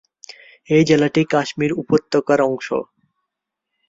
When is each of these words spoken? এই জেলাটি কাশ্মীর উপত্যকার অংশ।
এই 0.69 0.83
জেলাটি 0.85 1.21
কাশ্মীর 1.33 1.71
উপত্যকার 1.81 2.39
অংশ। 2.41 2.67